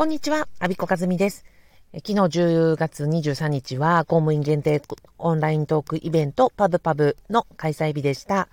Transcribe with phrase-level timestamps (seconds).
[0.00, 1.44] こんにちは、アビコカズミです。
[1.92, 4.80] 昨日10月23日は公務員限定
[5.18, 8.48] オンライントークイベントパブパブの開催日でした。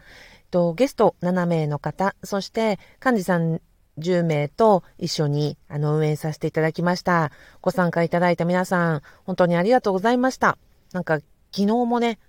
[0.51, 3.61] とゲスト7名の方、そして幹事さん
[3.97, 7.31] 10名と一緒にあの運営させていただきました。
[7.61, 10.57] ご参加いただいた皆さん、本当にありがとうございました。
[10.91, 11.21] なんか
[11.53, 12.19] 昨日もね、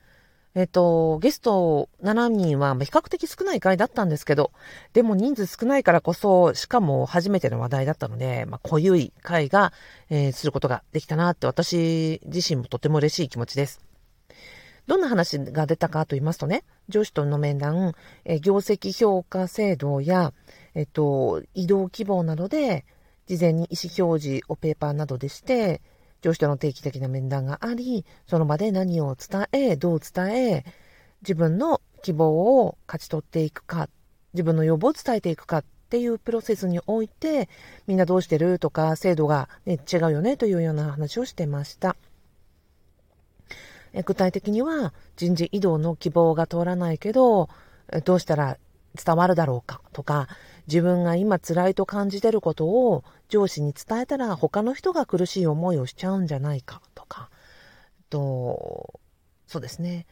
[0.54, 4.52] えっと、ゲスト7人は比較的少ない回だったんですけど、
[4.92, 9.72] でも人数少ないからこそ、しかも初めての話題だったので、まあ、濃ゆい回が、
[10.10, 13.80] えー、することができたなって私自身もとても嬉しい気持ちです。
[14.86, 17.92] どんな話が出たかと言いますとね、上司との面談、
[18.24, 20.32] え業績評価制度や、
[20.74, 22.86] えっと、移動希望などで、
[23.26, 25.82] 事前に意思表示をペーパーなどでして、
[26.22, 30.64] 上司との定期的な面談があり、その場で何を伝え、どう伝え、
[31.22, 33.88] 自分の希望を勝ち取っていくか、
[34.34, 37.48] 自分の要望を伝えていくかっていうプロセスにおいて、
[37.86, 41.96] みんなどうしてるとか、制度が、ね、違うよねというような話をしてました。
[44.04, 47.48] 具体的には、人事異動の希望が通らないけど、
[48.04, 48.58] どうしたら
[49.02, 50.28] 伝わるだろうかとか、
[50.66, 57.30] 自分が今辛いと感じてることを上司に伝えたら他の人が苦しい思いをしちゃうんじゃないかとか、
[58.10, 59.00] と、
[59.46, 60.06] そうですね。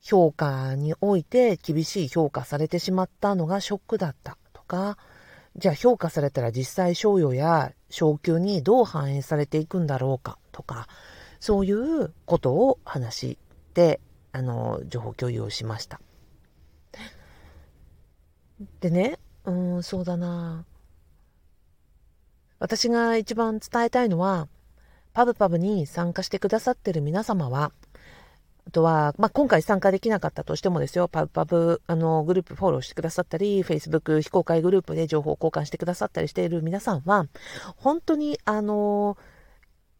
[0.00, 4.98] 評価において厳しい評価されてしまったのがショックだったとか、
[5.56, 10.88] じゃあ評価されたら実際賞与や昇給にどう反映されていくんだろうかとか、
[11.40, 13.38] そういうことを話し
[13.74, 14.00] て、
[14.32, 16.00] あの、情報共有をしました。
[18.80, 20.64] でね、うん、そうだな。
[22.58, 24.48] 私が一番伝えたいのは、
[25.12, 27.72] パブパブに参加してくださってる皆様は、
[28.66, 37.26] あとは、まあ、今回参加できなかったとしてもですよ、パブパブ、あの、グループフォローしてくださったり、Facebook 非公開グループで情報交換してくださったりしている皆さんは、
[37.76, 39.18] 本当に、あの、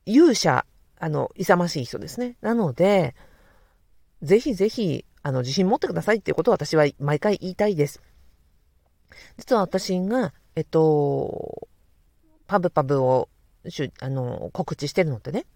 [0.07, 0.65] 勇者、
[1.01, 2.37] あの、勇ましい人ですね。
[2.41, 3.17] なので、
[4.23, 8.01] ぜひぜひ、あの、自信持ってくださいっていうことを私は毎回言いたいです。
[9.39, 11.69] 実は私が、えっと、
[12.47, 13.29] パブパブを
[14.01, 15.47] あの告知してるのってね、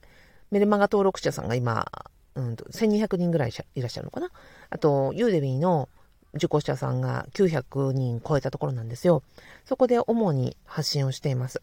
[0.51, 1.87] メルマガ登録者さんが今、
[2.35, 4.31] うん、1200人ぐらいいらっしゃるのかな。
[4.71, 5.89] あと、ユーデミーの
[6.35, 9.23] 受講者さんが900人超えたところなんですよ。
[9.65, 11.63] そこで主に発信をしています。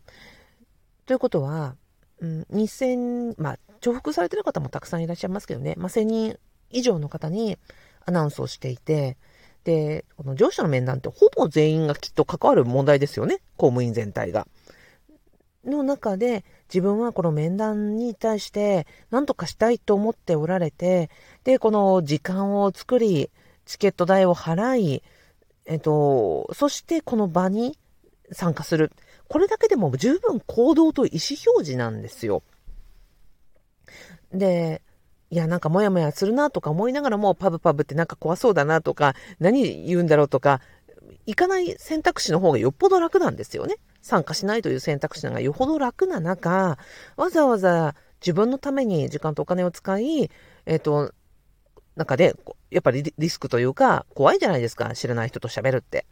[1.05, 1.75] ということは、
[2.19, 6.39] うん、2000、まあ、重複されてる方もたくさんいらっしゃいますけどね、まあ、1000人
[6.69, 7.57] 以上の方に
[8.05, 9.17] アナウンスをしていて、
[9.63, 13.37] で、この上司の面談ってほぼ全員がきっと関わる問題ですよね。
[13.57, 14.47] 公務員全体が。
[15.65, 21.09] の中で自分はこの面談に対して何とかしたいと思っておられて、
[21.43, 23.29] で、この時間を作り、
[23.65, 25.03] チケット代を払い、
[25.65, 27.77] えっと、そしてこの場に
[28.31, 28.91] 参加する。
[29.29, 32.43] これだけでも十分行動と意思表示なんですよ。
[34.33, 34.81] で、
[35.33, 40.61] いや、なんかモヤモヤするなとか思いながらも、パブパブってなんか怖そうだなとか、何言うんだろうとか、
[41.25, 43.77] 行かない選択肢の方がよっぽど楽なんですよね。
[44.03, 46.77] 参加しないという選択肢がよほど楽な中、
[47.17, 50.29] わざわざ自分のために時間とお金を使い、
[50.67, 51.15] えっ、ー、と、
[51.95, 52.33] なんかね、
[52.69, 56.05] やっぱりリスクというか、怖いじゃないですか、知らない人と喋るって。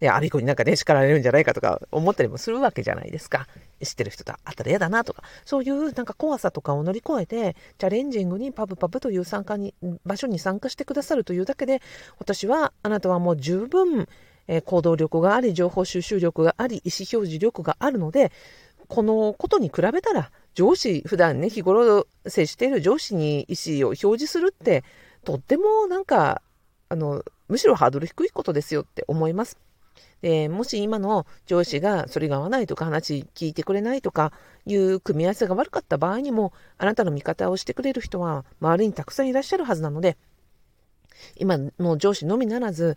[0.00, 3.46] で、アビコになんかね、叱られるんじゃないかとか思ったりもするわけじゃないですか。
[3.82, 9.74] 知ってる人と会ったら嫌だなとか、そういうなんか怖さとかを乗り越えて、チャレンジングにパブパブという参加に、
[10.04, 11.80] 場所に参加してくださるというだけで、
[12.18, 14.06] 私はあなたはもう十分、
[14.48, 18.32] えー、行動力があり、情報収集力があり、意思表示力があるので、
[18.88, 24.84] このことに比べたら、上司、普段ね、日頃接している上司に意思を表示するって、
[25.24, 26.42] とってもなんか、
[26.88, 29.58] あの、むしろハードル低いことですよって思います。
[30.22, 34.32] で、もし今の上司がそれが合わないとか話聞いてくれないとか
[34.64, 40.16] いう組み合わせが悪かった場合にも、あなたの味方をしてくれる人は周りにたくさんいらっしゃるはずなので、
[41.36, 42.96] 今の上司のみならず、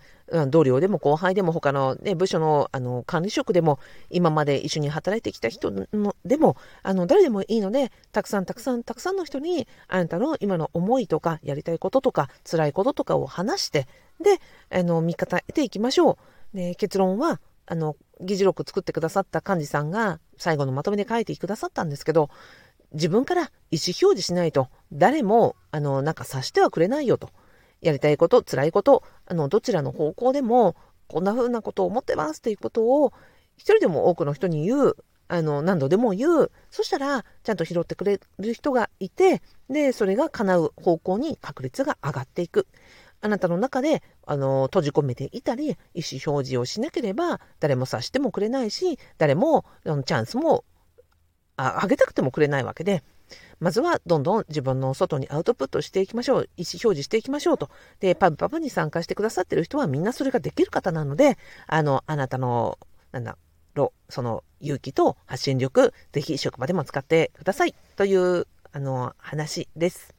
[0.50, 3.80] 同僚でも後輩でも他の、ね、部署のあの管理職でも
[4.10, 13.88] 今まで一緒に働いてきた人のでもあの誰でもいいのでたくさんたくさんたくさんの人にあなたの今の思いとかやりたいこととか辛いこととかを話して
[14.22, 16.18] であの味方得ていきましょう。
[16.54, 22.30] で、結論は、あの、議事録作ってくださった幹事さんが最後のまとめで書いてくださったんですけど、
[22.94, 27.30] 自分から意思表示しないと、誰も、あの、なんか察してはくれないよと。
[27.81, 30.75] やりたいこと、辛いこと、あの、どちらの方向でも、
[31.07, 33.13] こんな風なことを思ってますっていうことを、
[33.57, 34.98] 一人でも多くの人に言う、
[35.28, 36.51] あの、何度でも言う。
[36.72, 42.66] そしたら、ちゃんと拾ってくれる人がいて、で、それが叶う方向に確率が上がっていく。
[43.21, 50.63] あなたの中で、あの、閉じ込めていたり、意思表示をしなければ、誰も察してもくれないし、誰も、チャンスも
[51.62, 53.04] あ、げたくてもくれないわけで、
[53.60, 56.50] まずはどんどん自分の外にアウトプットしていきましょう。
[56.56, 57.69] 意思表示していきましょうと。
[58.00, 61.38] で、パブパブに参加してくださってる人はみんなそれができる方なので、
[61.68, 62.80] あの、あなたの、
[63.12, 63.38] なんだ
[63.75, 67.75] ろう、その勇気と発信力、ぜひ職場でも使ってください。
[67.98, 70.15] という、あの、話です。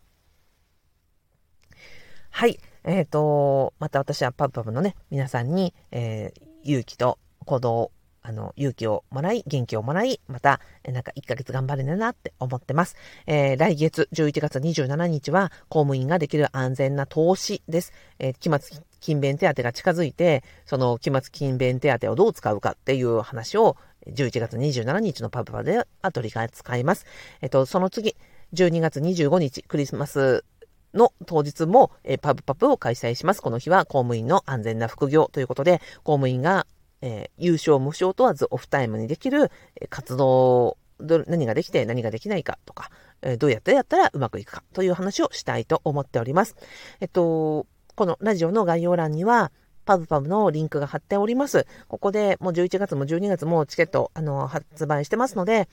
[2.31, 2.61] はい。
[2.85, 7.93] えっ、ー、と、また私はパブパブのね、皆さんに、えー、勇気と行動
[8.23, 12.97] あの、勇気をもらい、元気をもらい、また、なんか1ヶ月頑張れるなって思ってます。
[13.27, 17.93] えー、来月11月27日は、公務員ができる安全な投資です。
[18.19, 27.07] えー、期末勤勉手当が近づいて、その期末勤勉手当をどう使うかっていう話を、11月27日のパブパブでは取り使います。
[27.41, 28.17] えっと、その次、
[28.53, 30.45] 12月25日、クリスマス
[30.95, 33.43] の当日も、えパブパブを開催します。
[33.43, 36.67] この日は公務員の安全な副業ということで、公務員が
[37.03, 39.51] えー、優勝無償問わずオフタイムにできる
[39.89, 42.91] 活動、何ができて何ができないかとか、
[43.23, 46.57] え、どうやってやったらうまくいくかという話をしたいと思っております。
[47.01, 49.51] えっと、このラジオの概要欄には、
[49.87, 51.67] パブパブのリンクが貼っております。
[51.89, 55.69] ここでもう11月も12月もチケット、あの、発売してますので、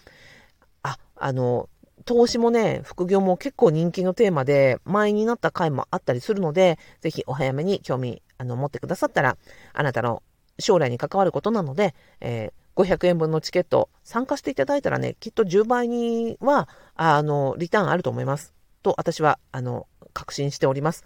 [0.81, 1.69] あ、あの、
[2.05, 9.37] 投資もね、副業も結構人気のテーマで、前になった回もあったりするので、ぜひお早めに興味、あの、持ってくださったら、
[9.73, 10.23] あなたの
[10.59, 18.53] 将来に関わることなので、えー、500円分のチケット参加していただいたらね、きっと10倍には、あの、リターンあると思います。
[18.83, 21.05] と、私は、あの、確信しております。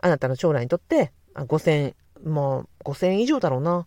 [0.00, 1.94] あなたの将来にとって、5000、
[2.24, 3.86] もう5000以上だろうな。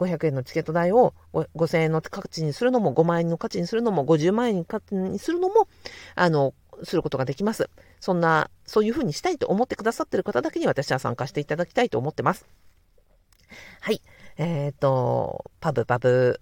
[0.00, 5.68] 500円のチケット代を5000円の価値にするのも、5万円の価値にするのも、50万円の価値にするのも、
[6.14, 7.68] あの、することができます。
[8.00, 12.46] そんな、そういうふうにしたいと思ってくださってる方だけに私は参加していただきたいと思ってます。
[13.80, 14.00] はい。
[14.38, 16.40] えっ、ー、と、パブパブ、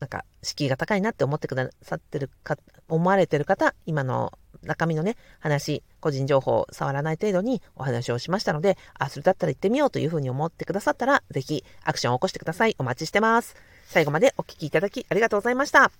[0.00, 2.56] なんか、敷居が高いなって思ってくださってるか、
[2.88, 12.76] 思われてる方、今の中身のね、話、個人情報を触らない程度にお話をしましたので、あ、それだったら行ってみようというふうに思ってくださったら、ぜひアクションを起こしてください。
[12.78, 13.56] お待ちしてます。
[13.86, 15.90] 最後までお聴きいただきありがとうございました。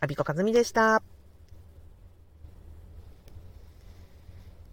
[0.00, 1.17] アビコカズミでした。